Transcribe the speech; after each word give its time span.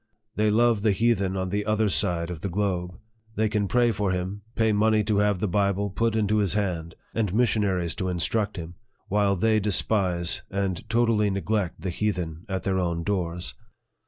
They 0.33 0.49
love 0.49 0.81
the 0.81 0.93
heathen 0.93 1.37
on 1.37 1.49
the 1.49 1.63
other 1.63 1.87
side 1.87 2.31
of 2.31 2.41
the 2.41 2.49
globe. 2.49 2.97
They 3.35 3.47
can 3.47 3.67
pray 3.67 3.91
for 3.91 4.09
him, 4.09 4.41
pay 4.55 4.73
money 4.73 5.03
to 5.03 5.19
have 5.19 5.37
the 5.37 5.47
Bible 5.47 5.91
put 5.91 6.15
into 6.15 6.37
his 6.37 6.55
hand, 6.55 6.95
and 7.13 7.31
missionaries 7.35 7.93
to 7.97 8.07
instruct 8.09 8.57
him; 8.57 8.73
while 9.09 9.35
they 9.35 9.59
despise 9.59 10.41
and 10.49 10.89
totally 10.89 11.29
neglect 11.29 11.81
the 11.81 11.91
heathen 11.91 12.47
at 12.49 12.63
their 12.63 12.79
own 12.79 13.03
doors. 13.03 13.53